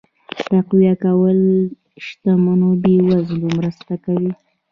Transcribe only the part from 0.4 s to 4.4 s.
تقويه کول شتمنو بې وزلو مرسته کوي.